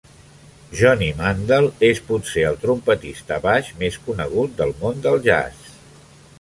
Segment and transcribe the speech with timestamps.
[0.77, 5.73] Johnny Mandel és potser el trompetista baix més conegut del món del jazz.